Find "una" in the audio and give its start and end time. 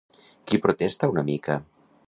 1.13-1.27